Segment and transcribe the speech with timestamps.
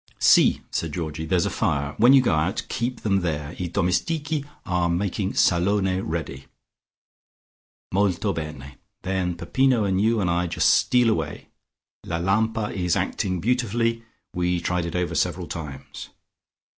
[0.17, 1.27] "Si," said Georgie.
[1.27, 1.93] "There's a fire.
[1.99, 3.49] When you go out, keep them there.
[3.49, 6.45] I domestichi are making salone ready."
[7.93, 8.77] "Molto bene.
[9.03, 11.49] Then Peppino and you and I just steal away.
[12.03, 14.03] La lampa is acting beautifully.
[14.33, 16.09] We tried it over several times."